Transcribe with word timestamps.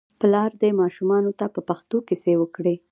پلار 0.19 0.51
دې 0.61 0.71
ماشومانو 0.81 1.31
ته 1.39 1.45
په 1.53 1.59
پښتو 1.69 1.97
کیسې 2.07 2.33
وکړي. 2.37 2.75